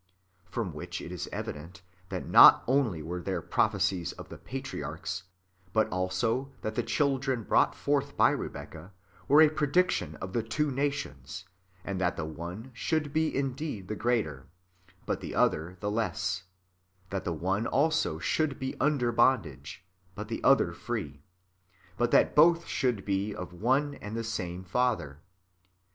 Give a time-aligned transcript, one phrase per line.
[0.47, 4.37] "^ From which it is evident, that not only [were there] pro phecies of the
[4.39, 5.25] patriarchs,
[5.73, 8.93] but also that the children brought forth by Eebecca
[9.27, 11.45] were a prediction of the two nations;
[11.85, 14.47] and that the one should be indeed the greater,
[15.05, 16.45] but the other the less;
[17.11, 21.21] that the one also should be under bondage, but the other free;
[21.95, 25.21] but [that both should be] of one and the same father.